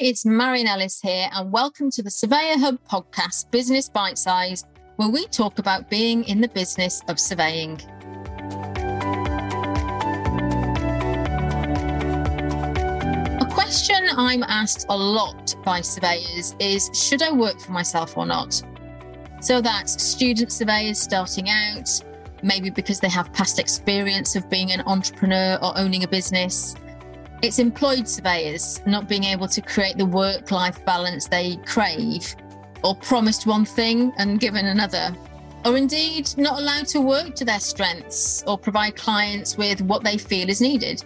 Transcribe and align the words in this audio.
It's 0.00 0.26
Marion 0.26 0.66
Ellis 0.66 1.00
here, 1.00 1.28
and 1.32 1.52
welcome 1.52 1.88
to 1.92 2.02
the 2.02 2.10
Surveyor 2.10 2.58
Hub 2.58 2.78
podcast, 2.90 3.48
Business 3.52 3.88
Bite 3.88 4.18
Size, 4.18 4.64
where 4.96 5.08
we 5.08 5.24
talk 5.28 5.60
about 5.60 5.88
being 5.88 6.24
in 6.24 6.40
the 6.40 6.48
business 6.48 7.00
of 7.06 7.20
surveying. 7.20 7.80
A 13.40 13.46
question 13.48 14.08
I'm 14.16 14.42
asked 14.42 14.86
a 14.88 14.96
lot 14.96 15.54
by 15.64 15.80
surveyors 15.80 16.56
is 16.58 16.90
Should 16.92 17.22
I 17.22 17.30
work 17.30 17.60
for 17.60 17.70
myself 17.70 18.16
or 18.16 18.26
not? 18.26 18.60
So 19.40 19.60
that's 19.60 20.02
student 20.02 20.50
surveyors 20.50 20.98
starting 20.98 21.50
out, 21.50 21.88
maybe 22.42 22.68
because 22.68 22.98
they 22.98 23.10
have 23.10 23.32
past 23.32 23.60
experience 23.60 24.34
of 24.34 24.50
being 24.50 24.72
an 24.72 24.80
entrepreneur 24.86 25.56
or 25.62 25.78
owning 25.78 26.02
a 26.02 26.08
business 26.08 26.74
it's 27.44 27.58
employed 27.58 28.08
surveyors 28.08 28.80
not 28.86 29.06
being 29.06 29.24
able 29.24 29.46
to 29.46 29.60
create 29.60 29.98
the 29.98 30.06
work 30.06 30.50
life 30.50 30.82
balance 30.86 31.28
they 31.28 31.56
crave, 31.66 32.34
or 32.82 32.96
promised 32.96 33.46
one 33.46 33.66
thing 33.66 34.14
and 34.16 34.40
given 34.40 34.64
another, 34.64 35.14
or 35.66 35.76
indeed 35.76 36.26
not 36.38 36.58
allowed 36.58 36.86
to 36.86 37.02
work 37.02 37.34
to 37.34 37.44
their 37.44 37.60
strengths 37.60 38.42
or 38.46 38.56
provide 38.56 38.96
clients 38.96 39.58
with 39.58 39.82
what 39.82 40.02
they 40.02 40.16
feel 40.16 40.48
is 40.48 40.62
needed. 40.62 41.04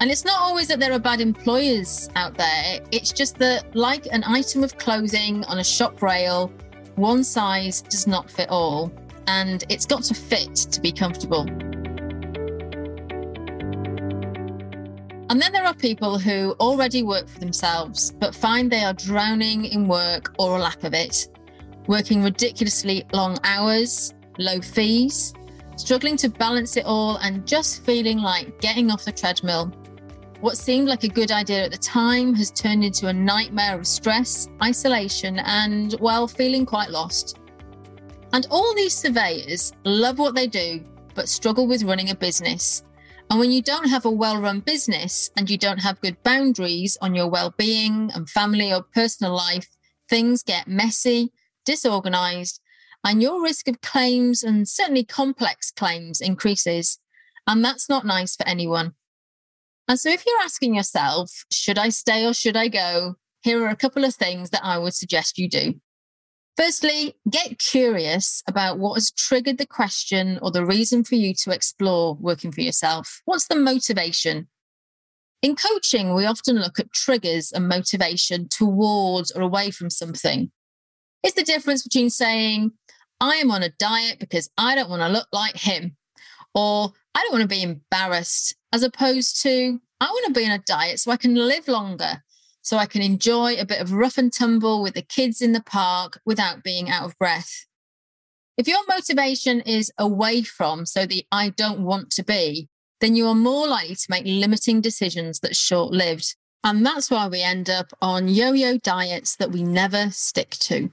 And 0.00 0.10
it's 0.10 0.24
not 0.24 0.40
always 0.40 0.66
that 0.66 0.80
there 0.80 0.92
are 0.92 0.98
bad 0.98 1.20
employers 1.20 2.10
out 2.16 2.36
there, 2.36 2.80
it's 2.90 3.12
just 3.12 3.38
that, 3.38 3.76
like 3.76 4.08
an 4.10 4.24
item 4.24 4.64
of 4.64 4.76
clothing 4.78 5.44
on 5.44 5.60
a 5.60 5.64
shop 5.64 6.02
rail, 6.02 6.52
one 6.96 7.22
size 7.22 7.82
does 7.82 8.08
not 8.08 8.28
fit 8.28 8.48
all, 8.50 8.90
and 9.28 9.62
it's 9.68 9.86
got 9.86 10.02
to 10.04 10.14
fit 10.14 10.56
to 10.56 10.80
be 10.80 10.90
comfortable. 10.90 11.46
And 15.30 15.42
then 15.42 15.52
there 15.52 15.66
are 15.66 15.74
people 15.74 16.18
who 16.18 16.52
already 16.58 17.02
work 17.02 17.28
for 17.28 17.38
themselves, 17.38 18.12
but 18.12 18.34
find 18.34 18.70
they 18.70 18.82
are 18.82 18.94
drowning 18.94 19.66
in 19.66 19.86
work 19.86 20.34
or 20.38 20.56
a 20.56 20.58
lack 20.58 20.84
of 20.84 20.94
it, 20.94 21.28
working 21.86 22.22
ridiculously 22.22 23.04
long 23.12 23.36
hours, 23.44 24.14
low 24.38 24.58
fees, 24.62 25.34
struggling 25.76 26.16
to 26.16 26.30
balance 26.30 26.78
it 26.78 26.86
all, 26.86 27.16
and 27.16 27.46
just 27.46 27.84
feeling 27.84 28.18
like 28.18 28.58
getting 28.60 28.90
off 28.90 29.04
the 29.04 29.12
treadmill. 29.12 29.70
What 30.40 30.56
seemed 30.56 30.88
like 30.88 31.04
a 31.04 31.08
good 31.08 31.30
idea 31.30 31.64
at 31.64 31.72
the 31.72 31.78
time 31.78 32.34
has 32.36 32.50
turned 32.50 32.82
into 32.82 33.08
a 33.08 33.12
nightmare 33.12 33.78
of 33.78 33.86
stress, 33.86 34.48
isolation, 34.62 35.40
and, 35.40 35.94
well, 36.00 36.26
feeling 36.26 36.64
quite 36.64 36.88
lost. 36.88 37.38
And 38.32 38.46
all 38.50 38.74
these 38.74 38.94
surveyors 38.94 39.74
love 39.84 40.18
what 40.18 40.34
they 40.34 40.46
do, 40.46 40.82
but 41.14 41.28
struggle 41.28 41.66
with 41.66 41.82
running 41.82 42.10
a 42.10 42.14
business 42.14 42.84
and 43.30 43.38
when 43.38 43.50
you 43.50 43.60
don't 43.60 43.88
have 43.88 44.04
a 44.06 44.10
well 44.10 44.40
run 44.40 44.60
business 44.60 45.30
and 45.36 45.50
you 45.50 45.58
don't 45.58 45.78
have 45.78 46.00
good 46.00 46.22
boundaries 46.22 46.96
on 47.02 47.14
your 47.14 47.28
well 47.28 47.54
being 47.56 48.10
and 48.14 48.28
family 48.28 48.72
or 48.72 48.82
personal 48.82 49.34
life, 49.34 49.68
things 50.08 50.42
get 50.42 50.66
messy, 50.66 51.32
disorganized, 51.64 52.60
and 53.04 53.22
your 53.22 53.42
risk 53.42 53.68
of 53.68 53.80
claims 53.80 54.42
and 54.42 54.66
certainly 54.68 55.04
complex 55.04 55.70
claims 55.70 56.20
increases. 56.20 56.98
And 57.46 57.64
that's 57.64 57.88
not 57.88 58.06
nice 58.06 58.34
for 58.36 58.46
anyone. 58.46 58.94
And 59.86 59.98
so 59.98 60.10
if 60.10 60.24
you're 60.26 60.40
asking 60.42 60.74
yourself, 60.74 61.44
should 61.50 61.78
I 61.78 61.88
stay 61.90 62.26
or 62.26 62.34
should 62.34 62.56
I 62.56 62.68
go? 62.68 63.14
Here 63.42 63.62
are 63.64 63.68
a 63.68 63.76
couple 63.76 64.04
of 64.04 64.14
things 64.14 64.50
that 64.50 64.64
I 64.64 64.78
would 64.78 64.94
suggest 64.94 65.38
you 65.38 65.48
do. 65.48 65.74
Firstly, 66.58 67.14
get 67.30 67.60
curious 67.60 68.42
about 68.48 68.80
what 68.80 68.94
has 68.94 69.12
triggered 69.12 69.58
the 69.58 69.66
question 69.66 70.40
or 70.42 70.50
the 70.50 70.66
reason 70.66 71.04
for 71.04 71.14
you 71.14 71.32
to 71.44 71.52
explore 71.52 72.16
working 72.16 72.50
for 72.50 72.62
yourself. 72.62 73.22
What's 73.26 73.46
the 73.46 73.54
motivation? 73.54 74.48
In 75.40 75.54
coaching, 75.54 76.16
we 76.16 76.26
often 76.26 76.56
look 76.56 76.80
at 76.80 76.92
triggers 76.92 77.52
and 77.52 77.68
motivation 77.68 78.48
towards 78.48 79.30
or 79.30 79.42
away 79.42 79.70
from 79.70 79.88
something. 79.88 80.50
It's 81.22 81.36
the 81.36 81.44
difference 81.44 81.84
between 81.84 82.10
saying, 82.10 82.72
I 83.20 83.36
am 83.36 83.52
on 83.52 83.62
a 83.62 83.70
diet 83.78 84.18
because 84.18 84.50
I 84.58 84.74
don't 84.74 84.90
want 84.90 85.02
to 85.02 85.08
look 85.08 85.28
like 85.32 85.56
him, 85.56 85.96
or 86.56 86.92
I 87.14 87.22
don't 87.22 87.32
want 87.32 87.42
to 87.42 87.48
be 87.48 87.62
embarrassed, 87.62 88.56
as 88.72 88.82
opposed 88.82 89.40
to, 89.42 89.78
I 90.00 90.06
want 90.06 90.26
to 90.26 90.40
be 90.40 90.44
on 90.44 90.58
a 90.58 90.64
diet 90.66 90.98
so 90.98 91.12
I 91.12 91.18
can 91.18 91.36
live 91.36 91.68
longer 91.68 92.24
so 92.62 92.76
I 92.76 92.86
can 92.86 93.02
enjoy 93.02 93.54
a 93.54 93.64
bit 93.64 93.80
of 93.80 93.92
rough 93.92 94.18
and 94.18 94.32
tumble 94.32 94.82
with 94.82 94.94
the 94.94 95.02
kids 95.02 95.40
in 95.40 95.52
the 95.52 95.62
park 95.62 96.20
without 96.24 96.62
being 96.62 96.90
out 96.90 97.04
of 97.04 97.18
breath. 97.18 97.66
If 98.56 98.66
your 98.66 98.84
motivation 98.88 99.60
is 99.60 99.92
away 99.98 100.42
from, 100.42 100.84
so 100.84 101.06
the 101.06 101.24
I 101.30 101.50
don't 101.50 101.80
want 101.80 102.10
to 102.12 102.24
be, 102.24 102.68
then 103.00 103.14
you 103.14 103.26
are 103.28 103.34
more 103.34 103.68
likely 103.68 103.94
to 103.94 104.06
make 104.10 104.24
limiting 104.26 104.80
decisions 104.80 105.40
that 105.40 105.54
short 105.54 105.92
lived. 105.92 106.34
And 106.64 106.84
that's 106.84 107.10
why 107.10 107.28
we 107.28 107.40
end 107.40 107.70
up 107.70 107.92
on 108.02 108.28
yo 108.28 108.52
yo 108.52 108.76
diets 108.78 109.36
that 109.36 109.52
we 109.52 109.62
never 109.62 110.10
stick 110.10 110.50
to. 110.50 110.90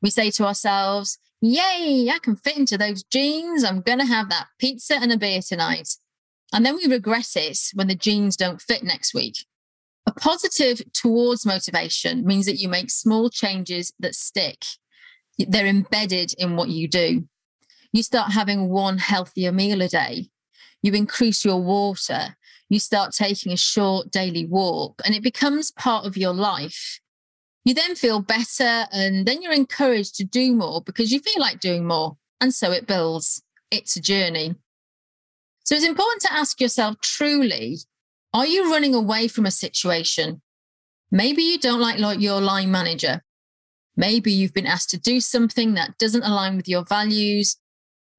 We 0.00 0.10
say 0.10 0.30
to 0.32 0.46
ourselves, 0.46 1.18
Yay, 1.42 2.08
I 2.08 2.18
can 2.22 2.36
fit 2.36 2.56
into 2.56 2.78
those 2.78 3.02
jeans. 3.02 3.64
I'm 3.64 3.80
going 3.80 3.98
to 3.98 4.06
have 4.06 4.30
that 4.30 4.46
pizza 4.58 4.94
and 4.94 5.12
a 5.12 5.18
beer 5.18 5.40
tonight. 5.46 5.88
And 6.52 6.64
then 6.64 6.76
we 6.76 6.86
regret 6.86 7.30
it 7.34 7.58
when 7.74 7.88
the 7.88 7.94
jeans 7.94 8.36
don't 8.36 8.62
fit 8.62 8.84
next 8.84 9.12
week. 9.12 9.44
A 10.06 10.12
positive 10.12 10.82
towards 10.92 11.46
motivation 11.46 12.24
means 12.24 12.46
that 12.46 12.58
you 12.58 12.68
make 12.68 12.90
small 12.90 13.30
changes 13.30 13.92
that 14.00 14.14
stick. 14.14 14.64
They're 15.38 15.66
embedded 15.66 16.34
in 16.38 16.56
what 16.56 16.68
you 16.68 16.88
do. 16.88 17.28
You 17.92 18.02
start 18.02 18.32
having 18.32 18.68
one 18.68 18.98
healthier 18.98 19.52
meal 19.52 19.80
a 19.82 19.88
day. 19.88 20.28
You 20.82 20.92
increase 20.94 21.44
your 21.44 21.62
water. 21.62 22.36
You 22.68 22.78
start 22.78 23.12
taking 23.12 23.52
a 23.52 23.56
short 23.56 24.10
daily 24.10 24.46
walk, 24.46 25.00
and 25.04 25.14
it 25.14 25.22
becomes 25.22 25.70
part 25.70 26.06
of 26.06 26.16
your 26.16 26.32
life. 26.32 27.00
You 27.64 27.74
then 27.74 27.94
feel 27.94 28.20
better, 28.20 28.86
and 28.90 29.26
then 29.26 29.42
you're 29.42 29.52
encouraged 29.52 30.16
to 30.16 30.24
do 30.24 30.54
more 30.54 30.82
because 30.82 31.12
you 31.12 31.20
feel 31.20 31.40
like 31.40 31.60
doing 31.60 31.86
more. 31.86 32.16
And 32.40 32.52
so 32.52 32.72
it 32.72 32.86
builds. 32.86 33.42
It's 33.70 33.94
a 33.96 34.00
journey. 34.00 34.56
So 35.64 35.76
it's 35.76 35.86
important 35.86 36.22
to 36.22 36.32
ask 36.32 36.60
yourself 36.60 37.00
truly 37.00 37.78
are 38.34 38.46
you 38.46 38.70
running 38.70 38.94
away 38.94 39.28
from 39.28 39.46
a 39.46 39.50
situation? 39.50 40.40
Maybe 41.10 41.42
you 41.42 41.58
don't 41.58 41.80
like 41.80 42.20
your 42.20 42.40
line 42.40 42.70
manager. 42.70 43.22
Maybe 43.96 44.32
you've 44.32 44.54
been 44.54 44.66
asked 44.66 44.90
to 44.90 44.98
do 44.98 45.20
something 45.20 45.74
that 45.74 45.98
doesn't 45.98 46.22
align 46.22 46.56
with 46.56 46.68
your 46.68 46.84
values. 46.84 47.56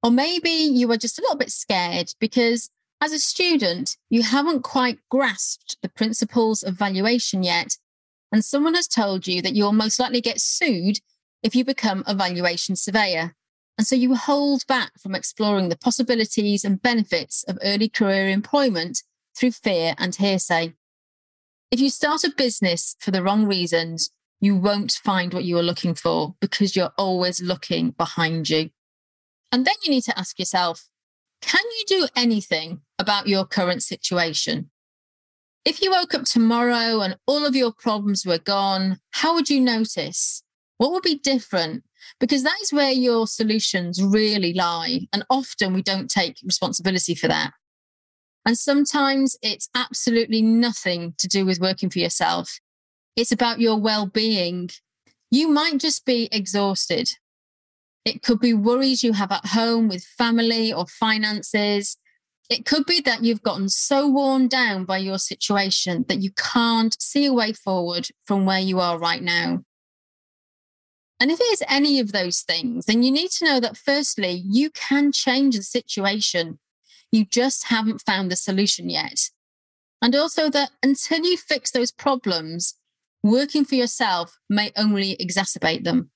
Or 0.02 0.10
maybe 0.10 0.50
you 0.50 0.90
are 0.92 0.96
just 0.96 1.18
a 1.18 1.22
little 1.22 1.36
bit 1.36 1.50
scared 1.50 2.12
because 2.20 2.70
as 3.00 3.12
a 3.12 3.18
student, 3.18 3.96
you 4.08 4.22
haven't 4.22 4.62
quite 4.62 4.98
grasped 5.10 5.76
the 5.82 5.88
principles 5.88 6.62
of 6.62 6.74
valuation 6.74 7.42
yet. 7.42 7.76
And 8.30 8.44
someone 8.44 8.74
has 8.74 8.86
told 8.86 9.26
you 9.26 9.42
that 9.42 9.54
you'll 9.54 9.72
most 9.72 9.98
likely 9.98 10.20
get 10.20 10.40
sued 10.40 10.98
if 11.42 11.56
you 11.56 11.64
become 11.64 12.04
a 12.06 12.14
valuation 12.14 12.76
surveyor. 12.76 13.34
And 13.76 13.86
so 13.86 13.96
you 13.96 14.14
hold 14.14 14.66
back 14.68 14.92
from 15.00 15.14
exploring 15.16 15.68
the 15.68 15.76
possibilities 15.76 16.64
and 16.64 16.80
benefits 16.80 17.44
of 17.48 17.58
early 17.62 17.88
career 17.88 18.28
employment 18.28 19.02
through 19.36 19.52
fear 19.52 19.94
and 19.98 20.14
hearsay. 20.14 20.74
If 21.70 21.80
you 21.80 21.90
start 21.90 22.24
a 22.24 22.30
business 22.36 22.96
for 23.00 23.10
the 23.10 23.22
wrong 23.22 23.46
reasons, 23.46 24.10
you 24.40 24.56
won't 24.56 24.92
find 24.92 25.32
what 25.32 25.44
you 25.44 25.58
are 25.58 25.62
looking 25.62 25.94
for 25.94 26.34
because 26.40 26.76
you're 26.76 26.92
always 26.98 27.40
looking 27.40 27.90
behind 27.90 28.48
you. 28.48 28.70
And 29.50 29.64
then 29.64 29.74
you 29.82 29.90
need 29.90 30.04
to 30.04 30.18
ask 30.18 30.38
yourself 30.38 30.88
can 31.40 31.62
you 31.62 31.84
do 31.86 32.08
anything 32.16 32.80
about 32.98 33.26
your 33.26 33.44
current 33.44 33.82
situation? 33.82 34.70
If 35.64 35.82
you 35.82 35.90
woke 35.90 36.14
up 36.14 36.24
tomorrow 36.24 37.00
and 37.00 37.16
all 37.26 37.44
of 37.44 37.56
your 37.56 37.72
problems 37.72 38.24
were 38.24 38.38
gone, 38.38 38.98
how 39.12 39.34
would 39.34 39.50
you 39.50 39.60
notice? 39.60 40.42
What 40.78 40.92
would 40.92 41.02
be 41.02 41.18
different? 41.18 41.84
Because 42.20 42.42
that 42.42 42.58
is 42.62 42.72
where 42.72 42.92
your 42.92 43.26
solutions 43.26 44.02
really 44.02 44.52
lie. 44.52 45.00
And 45.12 45.24
often 45.30 45.72
we 45.72 45.82
don't 45.82 46.10
take 46.10 46.36
responsibility 46.44 47.14
for 47.14 47.28
that. 47.28 47.52
And 48.46 48.58
sometimes 48.58 49.36
it's 49.42 49.68
absolutely 49.74 50.42
nothing 50.42 51.14
to 51.18 51.28
do 51.28 51.46
with 51.46 51.60
working 51.60 51.88
for 51.88 51.98
yourself. 51.98 52.58
It's 53.16 53.32
about 53.32 53.60
your 53.60 53.78
well 53.78 54.06
being. 54.06 54.70
You 55.30 55.48
might 55.48 55.78
just 55.78 56.04
be 56.04 56.28
exhausted. 56.30 57.10
It 58.04 58.22
could 58.22 58.40
be 58.40 58.52
worries 58.52 59.02
you 59.02 59.14
have 59.14 59.32
at 59.32 59.46
home 59.46 59.88
with 59.88 60.04
family 60.04 60.72
or 60.72 60.86
finances. 60.86 61.96
It 62.50 62.66
could 62.66 62.84
be 62.84 63.00
that 63.00 63.24
you've 63.24 63.42
gotten 63.42 63.70
so 63.70 64.06
worn 64.06 64.48
down 64.48 64.84
by 64.84 64.98
your 64.98 65.18
situation 65.18 66.04
that 66.08 66.20
you 66.20 66.30
can't 66.32 66.94
see 67.00 67.24
a 67.24 67.32
way 67.32 67.54
forward 67.54 68.08
from 68.26 68.44
where 68.44 68.60
you 68.60 68.78
are 68.78 68.98
right 68.98 69.22
now. 69.22 69.64
And 71.18 71.30
if 71.30 71.40
it 71.40 71.44
is 71.44 71.62
any 71.68 72.00
of 72.00 72.12
those 72.12 72.42
things, 72.42 72.84
then 72.84 73.02
you 73.02 73.10
need 73.10 73.30
to 73.32 73.46
know 73.46 73.60
that 73.60 73.78
firstly, 73.78 74.42
you 74.44 74.68
can 74.70 75.10
change 75.10 75.56
the 75.56 75.62
situation. 75.62 76.58
You 77.14 77.24
just 77.24 77.66
haven't 77.66 78.00
found 78.00 78.28
the 78.28 78.34
solution 78.34 78.90
yet. 78.90 79.30
And 80.02 80.16
also 80.16 80.50
that 80.50 80.72
until 80.82 81.24
you 81.24 81.36
fix 81.36 81.70
those 81.70 81.92
problems, 81.92 82.74
working 83.22 83.64
for 83.64 83.76
yourself 83.76 84.36
may 84.50 84.72
only 84.76 85.16
exacerbate 85.18 85.84
them. 85.84 86.10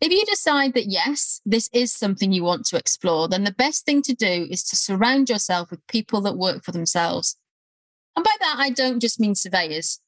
If 0.00 0.10
you 0.10 0.24
decide 0.24 0.74
that 0.74 0.86
yes, 0.86 1.40
this 1.46 1.70
is 1.72 1.92
something 1.92 2.32
you 2.32 2.42
want 2.42 2.66
to 2.66 2.76
explore, 2.76 3.28
then 3.28 3.44
the 3.44 3.52
best 3.52 3.84
thing 3.84 4.02
to 4.02 4.12
do 4.12 4.48
is 4.50 4.64
to 4.64 4.74
surround 4.74 5.30
yourself 5.30 5.70
with 5.70 5.86
people 5.86 6.20
that 6.22 6.36
work 6.36 6.64
for 6.64 6.72
themselves. 6.72 7.36
And 8.16 8.24
by 8.24 8.34
that, 8.40 8.56
I 8.58 8.70
don't 8.70 8.98
just 8.98 9.20
mean 9.20 9.36
surveyors. 9.36 10.00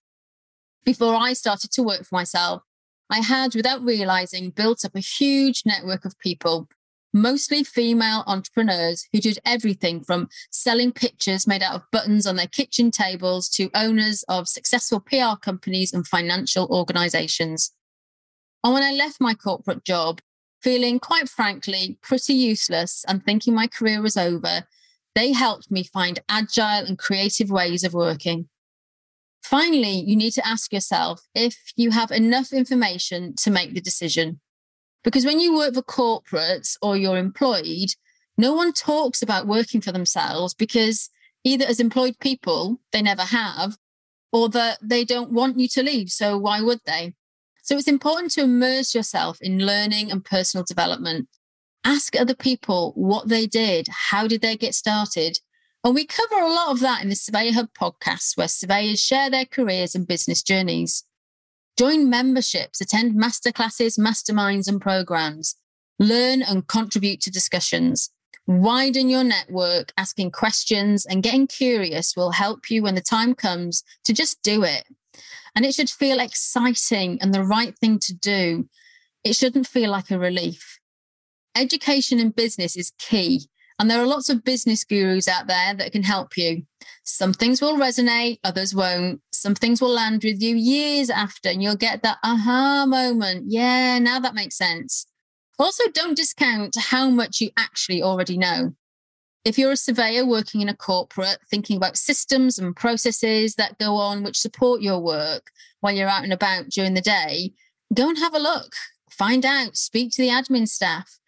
Before 0.85 1.15
I 1.15 1.35
started 1.35 1.71
to 1.75 1.85
work 1.85 2.05
for 2.05 2.17
myself, 2.17 2.63
I 3.09 3.21
had, 3.21 3.55
without 3.55 3.81
realizing, 3.81 4.51
built 4.51 4.85
up 4.85 4.97
a 4.97 4.99
huge 4.99 5.63
network 5.65 6.05
of 6.05 6.19
people, 6.19 6.69
mostly 7.15 7.63
female 7.63 8.25
entrepreneurs 8.27 9.09
who 9.13 9.21
did 9.21 9.39
everything 9.47 10.03
from 10.03 10.29
selling 10.51 10.93
pictures 10.93 11.47
made 11.47 11.63
out 11.63 11.77
of 11.77 11.91
buttons 11.93 12.27
on 12.27 12.37
their 12.37 12.49
kitchen 12.49 12.91
tables 12.91 13.49
to 13.49 13.71
owners 13.75 14.25
of 14.29 14.49
successful 14.49 15.01
PR 15.01 15.37
companies 15.41 15.95
and 15.95 16.07
financial 16.07 16.67
organizations. 16.71 17.73
And 18.65 18.75
when 18.75 18.83
I 18.83 18.93
left 18.93 19.21
my 19.21 19.35
corporate 19.35 19.85
job, 19.85 20.21
feeling 20.61 20.99
quite 20.99 21.29
frankly 21.29 21.99
pretty 22.03 22.35
useless 22.35 23.05
and 23.07 23.25
thinking 23.25 23.55
my 23.55 23.69
career 23.69 24.03
was 24.03 24.17
over, 24.17 24.67
they 25.15 25.33
helped 25.33 25.71
me 25.71 25.85
find 25.85 26.19
agile 26.29 26.85
and 26.85 26.99
creative 26.99 27.51
ways 27.51 27.85
of 27.85 27.95
working. 27.95 28.49
Finally, 29.43 30.03
you 30.07 30.17
need 30.17 30.33
to 30.33 30.47
ask 30.47 30.73
yourself 30.73 31.21
if 31.35 31.73
you 31.77 31.91
have 31.91 32.11
enough 32.11 32.53
information 32.53 33.35
to 33.37 33.51
make 33.51 33.75
the 33.75 33.81
decision. 33.81 34.41
Because 35.05 35.25
when 35.25 35.39
you 35.39 35.55
work 35.55 35.75
for 35.75 35.83
corporates 35.83 36.77
or 36.83 36.97
you're 36.97 37.19
employed, 37.19 37.91
no 38.37 38.53
one 38.55 38.73
talks 38.73 39.23
about 39.23 39.47
working 39.47 39.81
for 39.81 39.93
themselves 39.93 40.55
because 40.55 41.11
either 41.45 41.65
as 41.67 41.79
employed 41.79 42.19
people, 42.19 42.81
they 42.91 43.03
never 43.03 43.23
have, 43.23 43.77
or 44.33 44.49
that 44.49 44.79
they 44.83 45.05
don't 45.05 45.31
want 45.31 45.61
you 45.61 45.69
to 45.69 45.83
leave. 45.83 46.11
So 46.11 46.37
why 46.37 46.61
would 46.61 46.81
they? 46.87 47.15
So 47.63 47.77
it's 47.77 47.87
important 47.87 48.33
to 48.33 48.43
immerse 48.43 48.95
yourself 48.95 49.39
in 49.41 49.65
learning 49.65 50.11
and 50.11 50.25
personal 50.25 50.65
development. 50.65 51.29
Ask 51.85 52.17
other 52.17 52.35
people 52.35 52.93
what 52.97 53.29
they 53.29 53.47
did. 53.47 53.89
How 54.11 54.27
did 54.27 54.41
they 54.41 54.57
get 54.57 54.75
started? 54.75 55.39
And 55.85 55.95
we 55.95 56.07
cover 56.07 56.37
a 56.37 56.49
lot 56.49 56.73
of 56.73 56.81
that 56.81 57.03
in 57.03 57.11
the 57.11 57.15
Surveyor 57.15 57.53
Hub 57.53 57.69
podcast, 57.79 58.37
where 58.37 58.49
surveyors 58.49 59.01
share 59.01 59.31
their 59.31 59.45
careers 59.45 59.95
and 59.95 60.09
business 60.09 60.43
journeys. 60.43 61.05
Join 61.77 62.09
memberships, 62.09 62.81
attend 62.81 63.15
masterclasses, 63.15 63.99
masterminds, 63.99 64.69
and 64.69 64.81
programs. 64.81 65.57
Learn 65.99 66.43
and 66.43 66.67
contribute 66.69 67.21
to 67.23 67.31
discussions. 67.31 68.11
Widen 68.47 69.09
your 69.09 69.25
network, 69.25 69.93
asking 69.97 70.31
questions 70.31 71.07
and 71.07 71.23
getting 71.23 71.47
curious 71.47 72.15
will 72.17 72.33
help 72.33 72.71
you 72.71 72.83
when 72.83 72.95
the 72.95 73.01
time 73.01 73.35
comes 73.35 73.83
to 74.05 74.13
just 74.13 74.43
do 74.43 74.63
it. 74.63 74.85
And 75.57 75.65
it 75.65 75.75
should 75.75 75.91
feel 75.91 76.21
exciting 76.21 77.19
and 77.21 77.33
the 77.33 77.43
right 77.43 77.77
thing 77.79 77.99
to 78.01 78.15
do. 78.15 78.69
It 79.25 79.35
shouldn't 79.35 79.67
feel 79.67 79.91
like 79.91 80.11
a 80.11 80.19
relief. 80.19 80.79
Education 81.57 82.21
in 82.21 82.31
business 82.31 82.77
is 82.77 82.93
key. 82.99 83.49
And 83.79 83.91
there 83.91 84.01
are 84.01 84.07
lots 84.07 84.29
of 84.29 84.45
business 84.45 84.85
gurus 84.85 85.27
out 85.27 85.47
there 85.47 85.75
that 85.75 85.93
can 85.93 86.03
help 86.03 86.37
you. 86.37 86.65
Some 87.03 87.33
things 87.33 87.61
will 87.61 87.77
resonate, 87.77 88.39
others 88.45 88.75
won't. 88.75 89.21
Some 89.45 89.55
things 89.55 89.83
will 89.83 89.91
land 89.91 90.25
with 90.25 90.41
you 90.41 90.57
years 90.57 91.11
after, 91.11 91.51
and 91.51 91.63
you'll 91.63 91.77
get 91.77 92.03
that 92.03 92.17
aha 92.25 92.87
moment. 92.89 93.45
Yeah, 93.49 93.99
now 93.99 94.19
that 94.21 94.35
makes 94.35 94.57
sense. 94.57 95.05
Also, 95.59 95.85
don't 95.93 96.17
discount 96.17 96.75
how 96.79 97.11
much 97.11 97.43
you 97.43 97.51
actually 97.59 98.03
already 98.03 98.39
know. 98.39 98.73
If 99.45 99.59
you're 99.59 99.73
a 99.73 99.77
surveyor 99.77 100.25
working 100.25 100.63
in 100.63 100.71
a 100.71 100.75
corporate, 100.75 101.41
thinking 101.51 101.77
about 101.77 101.99
systems 101.99 102.59
and 102.59 102.75
processes 102.75 103.57
that 103.57 103.77
go 103.77 103.97
on 103.97 104.23
which 104.23 104.39
support 104.39 104.81
your 104.81 105.01
work 105.01 105.51
while 105.81 105.93
you're 105.93 106.09
out 106.09 106.25
and 106.25 106.33
about 106.33 106.71
during 106.71 106.95
the 106.95 107.03
day, 107.03 107.53
go 107.93 108.09
and 108.09 108.17
have 108.17 108.35
a 108.35 108.39
look. 108.39 108.73
Find 109.11 109.45
out, 109.45 109.77
speak 109.77 110.13
to 110.13 110.23
the 110.23 110.29
admin 110.29 110.67
staff, 110.67 111.19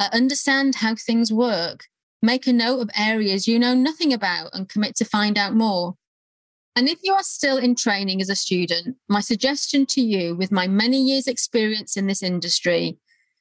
uh, 0.00 0.08
understand 0.14 0.76
how 0.76 0.94
things 0.94 1.30
work 1.30 1.84
Make 2.22 2.46
a 2.46 2.52
note 2.52 2.80
of 2.80 2.90
areas 2.96 3.46
you 3.46 3.58
know 3.58 3.74
nothing 3.74 4.12
about 4.12 4.50
and 4.52 4.68
commit 4.68 4.96
to 4.96 5.04
find 5.04 5.36
out 5.36 5.54
more. 5.54 5.96
And 6.76 6.90
if 6.90 6.98
you 7.02 7.14
are 7.14 7.22
still 7.22 7.56
in 7.56 7.74
training 7.74 8.20
as 8.20 8.28
a 8.28 8.36
student, 8.36 8.96
my 9.08 9.20
suggestion 9.20 9.86
to 9.86 10.02
you, 10.02 10.36
with 10.36 10.52
my 10.52 10.66
many 10.68 11.02
years' 11.02 11.26
experience 11.26 11.96
in 11.96 12.06
this 12.06 12.22
industry, 12.22 12.98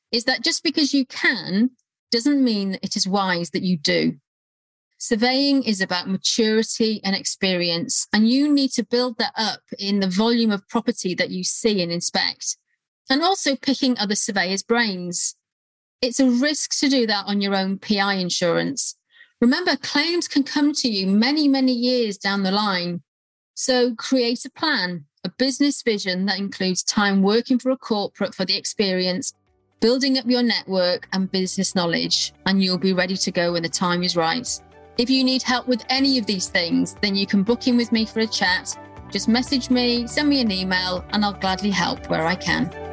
is 0.09 0.23
that 0.23 0.41
just 0.41 0.63
because 0.63 0.93
you 0.93 1.05
can 1.05 1.71
doesn't 2.11 2.41
mean 2.41 2.79
it 2.81 2.95
is 2.95 3.05
wise 3.05 3.49
that 3.49 3.61
you 3.61 3.77
do. 3.77 4.15
Surveying 4.97 5.63
is 5.63 5.81
about 5.81 6.07
maturity 6.07 7.01
and 7.03 7.13
experience, 7.13 8.07
and 8.13 8.29
you 8.29 8.51
need 8.51 8.71
to 8.71 8.85
build 8.85 9.17
that 9.17 9.33
up 9.35 9.59
in 9.77 9.99
the 9.99 10.07
volume 10.07 10.51
of 10.51 10.67
property 10.69 11.13
that 11.13 11.29
you 11.29 11.43
see 11.43 11.83
and 11.83 11.91
inspect, 11.91 12.55
and 13.09 13.21
also 13.21 13.57
picking 13.57 13.97
other 13.97 14.15
surveyors' 14.15 14.63
brains. 14.63 15.35
It's 16.01 16.21
a 16.21 16.29
risk 16.29 16.79
to 16.79 16.87
do 16.87 17.05
that 17.07 17.25
on 17.27 17.41
your 17.41 17.53
own 17.53 17.79
PI 17.79 18.13
insurance. 18.13 18.95
Remember, 19.41 19.75
claims 19.75 20.29
can 20.29 20.43
come 20.43 20.71
to 20.71 20.87
you 20.87 21.05
many, 21.05 21.49
many 21.49 21.73
years 21.73 22.17
down 22.17 22.43
the 22.43 22.51
line. 22.51 23.03
So 23.55 23.95
create 23.95 24.43
a 24.43 24.49
plan, 24.49 25.05
a 25.23 25.29
business 25.29 25.81
vision 25.81 26.25
that 26.25 26.39
includes 26.39 26.83
time 26.83 27.23
working 27.23 27.57
for 27.57 27.71
a 27.71 27.77
corporate 27.77 28.35
for 28.35 28.43
the 28.43 28.57
experience, 28.57 29.33
building 29.79 30.17
up 30.17 30.25
your 30.25 30.43
network 30.43 31.07
and 31.13 31.31
business 31.31 31.73
knowledge, 31.73 32.33
and 32.45 32.61
you'll 32.61 32.77
be 32.77 32.91
ready 32.91 33.15
to 33.15 33.31
go 33.31 33.53
when 33.53 33.63
the 33.63 33.69
time 33.69 34.03
is 34.03 34.17
right. 34.17 34.47
If 34.97 35.09
you 35.09 35.23
need 35.23 35.41
help 35.41 35.69
with 35.69 35.85
any 35.87 36.17
of 36.17 36.25
these 36.25 36.49
things, 36.49 36.95
then 37.01 37.15
you 37.15 37.25
can 37.25 37.43
book 37.43 37.65
in 37.65 37.77
with 37.77 37.93
me 37.93 38.05
for 38.05 38.19
a 38.19 38.27
chat. 38.27 38.77
Just 39.09 39.29
message 39.29 39.69
me, 39.69 40.05
send 40.05 40.27
me 40.27 40.41
an 40.41 40.51
email, 40.51 41.05
and 41.11 41.23
I'll 41.23 41.33
gladly 41.33 41.71
help 41.71 42.09
where 42.09 42.25
I 42.25 42.35
can. 42.35 42.84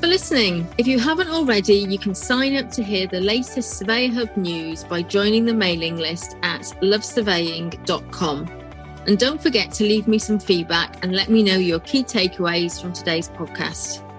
For 0.00 0.06
listening. 0.06 0.66
If 0.78 0.86
you 0.86 0.98
haven't 0.98 1.28
already, 1.28 1.74
you 1.74 1.98
can 1.98 2.14
sign 2.14 2.56
up 2.56 2.70
to 2.70 2.82
hear 2.82 3.06
the 3.06 3.20
latest 3.20 3.76
Surveyor 3.76 4.12
Hub 4.12 4.34
news 4.36 4.82
by 4.82 5.02
joining 5.02 5.44
the 5.44 5.52
mailing 5.52 5.96
list 5.96 6.36
at 6.42 6.62
lovesurveying.com. 6.80 8.48
And 9.06 9.18
don't 9.18 9.42
forget 9.42 9.70
to 9.72 9.84
leave 9.84 10.08
me 10.08 10.18
some 10.18 10.38
feedback 10.38 11.02
and 11.04 11.14
let 11.14 11.28
me 11.28 11.42
know 11.42 11.56
your 11.56 11.80
key 11.80 12.02
takeaways 12.02 12.80
from 12.80 12.94
today's 12.94 13.28
podcast. 13.28 14.09